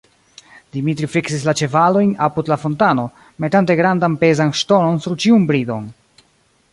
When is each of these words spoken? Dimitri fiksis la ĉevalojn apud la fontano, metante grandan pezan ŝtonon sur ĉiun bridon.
Dimitri 0.75 1.09
fiksis 1.15 1.43
la 1.49 1.53
ĉevalojn 1.59 2.15
apud 2.29 2.49
la 2.53 2.57
fontano, 2.63 3.05
metante 3.45 3.77
grandan 3.81 4.19
pezan 4.25 4.57
ŝtonon 4.61 5.01
sur 5.05 5.19
ĉiun 5.25 5.49
bridon. 5.53 5.89